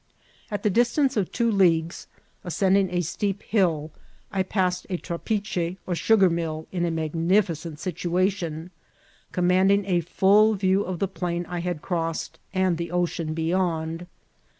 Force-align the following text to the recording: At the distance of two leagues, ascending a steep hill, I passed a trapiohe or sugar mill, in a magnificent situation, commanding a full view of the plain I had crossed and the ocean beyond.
At 0.49 0.63
the 0.63 0.71
distance 0.71 1.15
of 1.15 1.31
two 1.31 1.51
leagues, 1.51 2.07
ascending 2.43 2.89
a 2.89 3.01
steep 3.01 3.43
hill, 3.43 3.91
I 4.31 4.41
passed 4.41 4.87
a 4.89 4.97
trapiohe 4.97 5.77
or 5.85 5.93
sugar 5.93 6.27
mill, 6.27 6.65
in 6.71 6.85
a 6.85 6.89
magnificent 6.89 7.77
situation, 7.79 8.71
commanding 9.31 9.85
a 9.85 10.01
full 10.01 10.55
view 10.55 10.83
of 10.83 10.97
the 10.97 11.07
plain 11.07 11.45
I 11.47 11.59
had 11.59 11.83
crossed 11.83 12.39
and 12.51 12.79
the 12.79 12.89
ocean 12.89 13.35
beyond. 13.35 14.07